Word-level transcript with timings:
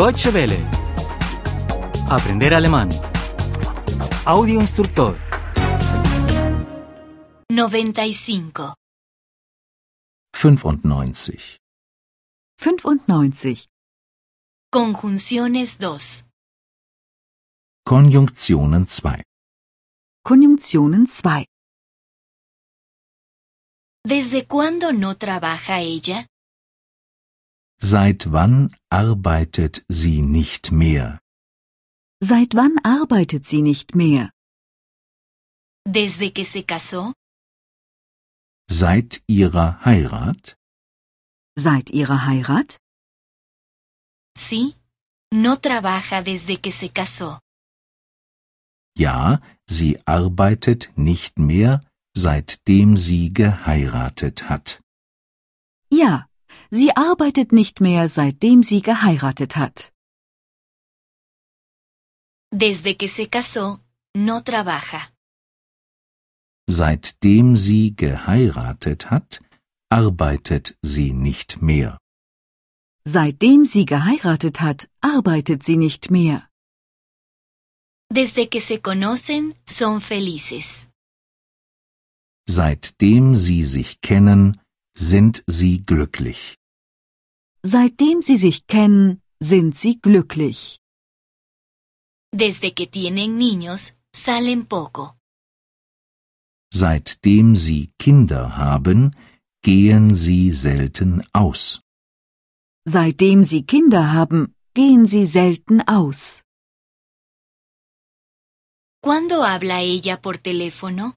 Deutsche 0.00 0.30
Welle. 0.32 0.56
Aprender 2.08 2.54
alemán. 2.54 2.88
Audio 4.24 4.58
instructor. 4.58 5.14
95. 7.50 8.72
95. 10.32 11.60
95. 12.56 13.68
Conjunciones 14.72 15.76
2. 15.76 16.26
Konjunktionen 17.84 18.86
2. 18.86 19.22
Konjunktionen 20.24 21.04
2. 21.04 21.44
¿Desde 24.02 24.46
cuándo 24.46 24.94
no 24.94 25.18
trabaja 25.18 25.80
ella? 25.80 26.29
Seit 27.82 28.30
wann 28.32 28.74
arbeitet 28.90 29.84
sie 29.88 30.20
nicht 30.22 30.70
mehr? 30.70 31.18
Seit 32.22 32.54
wann 32.54 32.78
arbeitet 32.84 33.46
sie 33.46 33.62
nicht 33.62 33.94
mehr? 33.94 34.30
¿Desde 35.86 36.30
que 36.30 36.44
se 36.44 36.62
casó? 36.62 37.14
Seit 38.68 39.22
ihrer 39.26 39.84
Heirat? 39.84 40.56
Seit 41.58 41.90
ihrer 41.90 42.26
Heirat? 42.26 42.78
Sí. 44.36 44.74
No 45.32 45.56
trabaja 45.56 46.22
desde 46.22 46.56
que 46.60 46.72
se 46.72 46.88
casó. 46.90 47.38
Ja, 48.96 49.40
sie 49.66 49.98
arbeitet 50.04 50.92
nicht 50.96 51.38
mehr, 51.38 51.80
seitdem 52.14 52.96
sie 52.96 53.32
geheiratet 53.32 54.48
hat. 54.50 54.82
Ja, 55.88 56.26
sie 56.70 56.96
arbeitet 56.96 57.52
nicht 57.52 57.80
mehr, 57.80 58.08
seitdem 58.08 58.62
sie 58.62 58.82
geheiratet 58.82 59.56
hat. 59.56 59.92
Desde 62.52 62.94
que 62.94 63.08
se 63.08 63.26
casó, 63.26 63.80
no 64.14 64.40
trabaja. 64.40 65.08
Seitdem 66.68 67.56
sie 67.56 67.94
geheiratet 67.96 69.10
hat, 69.10 69.40
arbeitet 69.90 70.76
sie 70.82 71.12
nicht 71.12 71.62
mehr. 71.62 71.98
Seitdem 73.04 73.64
sie 73.64 73.86
geheiratet 73.86 74.60
hat, 74.60 74.88
arbeitet 75.00 75.64
sie 75.64 75.76
nicht 75.76 76.10
mehr. 76.10 76.48
Desde 78.12 78.46
que 78.46 78.60
se 78.60 78.78
conocen, 78.78 79.54
son 79.66 80.00
felices. 80.00 80.88
Seitdem 82.48 83.36
sie 83.36 83.64
sich 83.64 84.00
kennen, 84.00 84.58
sind 85.00 85.42
sie 85.46 85.84
glücklich. 85.84 86.58
Seitdem 87.62 88.22
sie 88.22 88.36
sich 88.36 88.66
kennen, 88.66 89.22
sind 89.40 89.76
sie 89.76 89.98
glücklich. 90.00 90.78
Desde 92.32 92.72
que 92.72 92.86
tienen 92.86 93.38
niños, 93.38 93.94
salen 94.14 94.66
poco. 94.66 95.16
Seitdem 96.72 97.56
sie 97.56 97.90
Kinder 97.98 98.56
haben, 98.56 99.14
gehen 99.62 100.14
sie 100.14 100.52
selten 100.52 101.22
aus. 101.32 101.80
Seitdem 102.86 103.42
sie 103.44 103.64
Kinder 103.64 104.12
haben, 104.12 104.54
gehen 104.74 105.06
sie 105.06 105.26
selten 105.26 105.80
aus. 105.88 106.44
¿Cuándo 109.02 109.44
habla 109.44 109.80
ella 109.80 110.16
por 110.20 110.36
teléfono? 110.38 111.14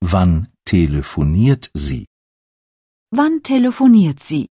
Wann 0.00 0.52
telefoniert 0.64 1.70
sie? 1.74 2.07
Wann 3.10 3.42
telefoniert 3.42 4.22
sie? 4.22 4.48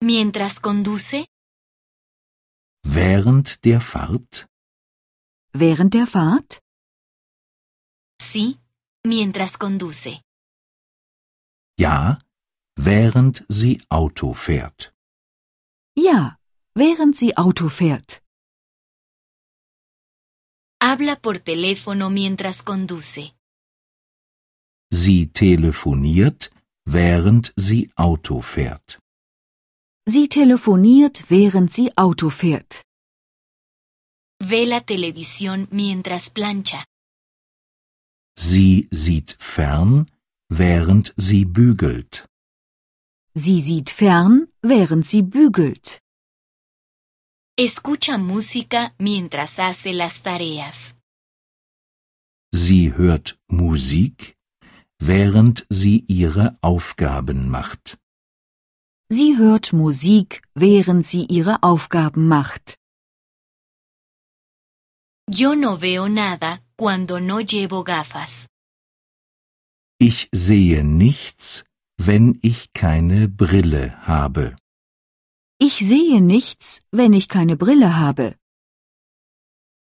¿Mientras 0.00 0.60
conduce? 0.60 1.26
Während 2.82 3.64
der 3.64 3.80
Fahrt? 3.80 4.46
Während 5.52 5.92
der 5.94 6.06
Fahrt? 6.06 6.60
Sí. 8.20 8.58
Mientras 9.06 9.58
conduce. 9.58 10.20
Ja, 11.78 12.18
während 12.76 13.44
sie 13.48 13.82
Auto 13.90 14.32
fährt. 14.32 14.94
Ja, 15.96 16.38
während 16.74 17.18
sie 17.18 17.36
Auto 17.36 17.68
fährt. 17.68 18.22
Habla 20.82 21.16
por 21.16 21.38
teléfono 21.38 22.08
mientras 22.10 22.62
conduce. 22.64 23.34
Sie 24.90 25.26
telefoniert, 25.32 26.50
während 26.86 27.52
sie 27.56 27.90
Auto 27.96 28.40
fährt. 28.40 28.98
Sie 30.06 30.28
telefoniert, 30.28 31.24
während 31.30 31.72
sie 31.72 31.96
Auto 31.96 32.30
fährt. 32.30 32.82
Ve 34.40 34.66
la 34.66 34.80
televisión 34.80 35.66
mientras 35.70 36.30
plancha. 36.30 36.84
Sie 38.36 38.88
sieht 38.90 39.36
fern, 39.38 40.06
während 40.50 41.14
sie 41.16 41.44
bügelt. 41.44 42.26
Sie 43.34 43.60
sieht 43.60 43.90
fern, 43.90 44.48
während 44.62 45.06
sie 45.06 45.22
bügelt. 45.22 46.00
Escucha 47.56 48.18
música 48.18 48.94
mientras 48.98 49.58
hace 49.58 49.92
las 49.92 50.22
tareas. 50.22 50.96
Sie 52.52 52.92
hört 52.92 53.38
Musik, 53.48 54.33
während 55.06 55.66
sie 55.68 56.04
ihre 56.08 56.56
Aufgaben 56.62 57.48
macht. 57.50 57.98
Sie 59.10 59.36
hört 59.36 59.72
Musik, 59.72 60.42
während 60.54 61.06
sie 61.06 61.24
ihre 61.26 61.62
Aufgaben 61.62 62.26
macht. 62.26 62.78
Yo 65.30 65.54
no 65.54 65.80
veo 65.80 66.08
nada 66.08 66.60
cuando 66.76 67.20
no 67.20 67.40
llevo 67.40 67.84
gafas. 67.84 68.46
Ich 69.98 70.28
sehe 70.32 70.84
nichts, 70.84 71.64
wenn 71.96 72.38
ich 72.42 72.72
keine 72.72 73.28
Brille 73.28 74.06
habe. 74.06 74.56
Ich 75.58 75.78
sehe 75.78 76.20
nichts, 76.20 76.82
wenn 76.90 77.12
ich 77.12 77.28
keine 77.28 77.56
Brille 77.56 77.96
habe. 77.96 78.36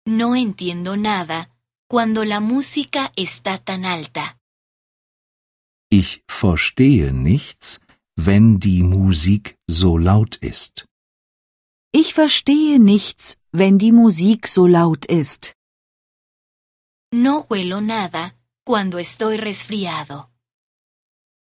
No 0.07 0.33
entiendo 0.33 0.95
nada 0.95 1.47
cuando 1.87 2.23
la 2.23 2.39
música 2.39 3.11
está 3.15 3.57
tan 3.57 3.85
alta. 3.85 4.38
Ich 5.91 6.23
verstehe 6.27 7.11
nichts, 7.11 7.81
wenn 8.15 8.59
die 8.59 8.83
Musik 8.83 9.57
so 9.67 9.97
laut 9.97 10.35
ist. 10.37 10.85
Ich 11.91 12.13
verstehe 12.13 12.79
nichts, 12.79 13.37
wenn 13.51 13.79
die 13.79 13.91
Musik 13.91 14.47
so 14.47 14.67
laut 14.67 15.05
ist. 15.07 15.55
No 17.11 17.47
huelo 17.49 17.81
nada 17.81 18.35
cuando 18.63 18.99
estoy 18.99 19.37
resfriado. 19.37 20.29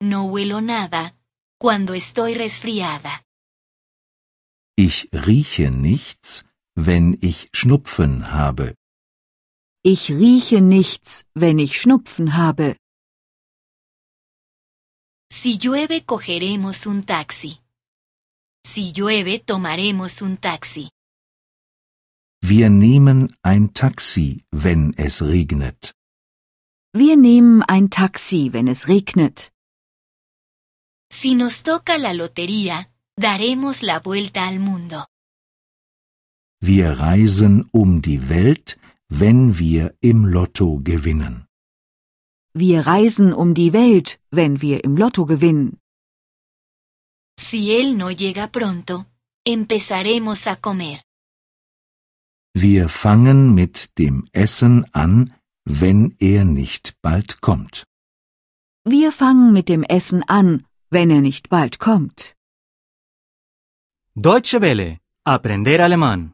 No 0.03 0.29
huelo 0.29 0.61
nada 0.61 1.15
cuando 1.59 1.93
estoy 1.93 2.35
resfriada. 2.35 3.23
Ich 4.77 5.09
rieche 5.11 5.71
nichts, 5.71 6.45
wenn 6.75 7.17
ich 7.21 7.49
Schnupfen 7.53 8.31
habe. 8.31 8.75
Ich 9.83 10.11
rieche 10.11 10.61
nichts, 10.61 11.25
wenn 11.33 11.57
ich 11.57 11.81
Schnupfen 11.81 12.37
habe. 12.37 12.75
Si 15.39 15.59
llueve 15.59 16.03
cogeremos 16.03 16.87
un 16.87 17.03
taxi. 17.03 17.59
Si 18.65 18.91
llueve 18.91 19.37
tomaremos 19.37 20.23
un 20.23 20.37
taxi. 20.37 20.89
Wir 22.41 22.71
nehmen 22.71 23.37
ein 23.43 23.71
Taxi, 23.71 24.43
wenn 24.51 24.93
es 24.97 25.21
regnet. 25.21 25.93
Wir 26.91 27.15
nehmen 27.17 27.61
ein 27.61 27.91
Taxi, 27.91 28.51
wenn 28.51 28.67
es 28.67 28.87
regnet. 28.87 29.51
Si 31.11 31.35
nos 31.35 31.61
toca 31.61 31.99
la 31.99 32.13
lotería, 32.13 32.89
daremos 33.15 33.83
la 33.83 33.99
vuelta 33.99 34.47
al 34.47 34.57
mundo. 34.57 35.05
Wir 36.59 36.99
reisen 36.99 37.69
um 37.71 38.01
die 38.01 38.27
Welt, 38.29 38.79
wenn 39.07 39.59
wir 39.59 39.93
im 40.01 40.25
Lotto 40.25 40.79
gewinnen. 40.83 41.46
Wir 42.53 42.87
reisen 42.87 43.33
um 43.33 43.53
die 43.53 43.73
Welt, 43.73 44.19
wenn 44.31 44.61
wir 44.61 44.83
im 44.83 44.97
Lotto 44.97 45.25
gewinnen. 45.25 45.79
Si 47.39 47.71
él 47.71 47.95
no 47.95 48.09
llega 48.09 48.47
pronto, 48.47 49.05
empezaremos 49.45 50.47
a 50.47 50.55
comer. 50.55 51.01
Wir 52.53 52.89
fangen 52.89 53.53
mit 53.53 53.97
dem 53.99 54.27
Essen 54.31 54.85
an, 54.93 55.33
wenn 55.65 56.15
er 56.19 56.43
nicht 56.45 56.95
bald 57.01 57.41
kommt. 57.41 57.85
Wir 58.83 59.11
fangen 59.11 59.53
mit 59.53 59.69
dem 59.69 59.83
Essen 59.83 60.23
an, 60.23 60.65
wenn 60.89 61.09
er 61.11 61.21
nicht 61.21 61.49
bald 61.49 61.77
kommt. 61.77 62.35
Deutsche 64.15 64.61
Welle. 64.61 64.97
Aprender 65.25 65.83
alemán. 65.83 66.33